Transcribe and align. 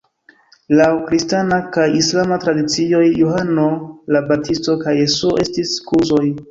Laŭ 0.79 0.87
kristana 1.09 1.59
kaj 1.75 1.85
islama 1.99 2.41
tradicioj 2.47 3.05
Johano 3.23 3.69
la 4.17 4.27
Baptisto 4.33 4.81
kaj 4.85 5.01
Jesuo 5.03 5.41
estis 5.49 5.81
kuzoj. 5.93 6.25